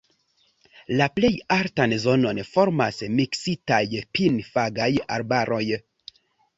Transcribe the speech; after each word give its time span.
La 1.01 1.07
plej 1.17 1.31
altan 1.57 1.93
zonon 2.07 2.41
formas 2.55 3.05
miksitaj 3.21 3.83
pin-fagaj 4.19 4.93
arbaroj. 5.21 5.65